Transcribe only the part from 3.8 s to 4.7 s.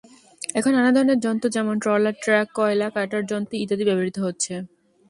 ব্যবহৃত হচ্ছে।